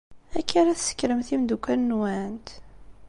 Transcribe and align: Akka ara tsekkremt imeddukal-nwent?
Akka 0.37 0.55
ara 0.59 0.77
tsekkremt 0.77 1.29
imeddukal-nwent? 1.35 2.47